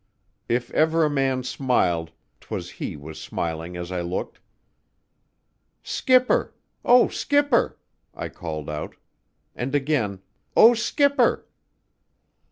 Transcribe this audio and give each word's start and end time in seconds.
If 0.49 0.71
ever 0.71 1.05
a 1.05 1.11
man 1.11 1.43
smiled, 1.43 2.11
'twas 2.39 2.71
he 2.81 2.95
was 2.97 3.21
smiling 3.21 3.77
as 3.77 3.91
I 3.91 4.01
looked. 4.01 4.39
"Skipper! 5.83 6.55
O 6.83 7.07
skipper!" 7.07 7.77
I 8.15 8.29
called 8.29 8.67
out; 8.67 8.95
and 9.55 9.75
again: 9.75 10.23
"O 10.57 10.73
skipper!" 10.73 11.45